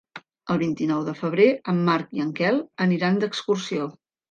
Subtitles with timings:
[0.53, 1.45] El vint-i-nou de febrer
[1.75, 2.59] en Marc i en Quel
[2.89, 3.89] aniran d'excursió.